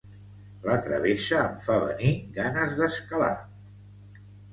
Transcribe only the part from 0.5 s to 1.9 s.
La Travessa em fa